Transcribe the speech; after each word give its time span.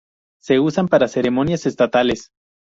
Se 0.41 0.59
usan 0.59 0.87
para 0.87 1.07
ceremonias 1.07 1.67
estatales. 1.67 2.31